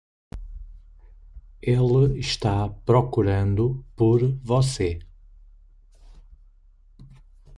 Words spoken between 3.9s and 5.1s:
por você.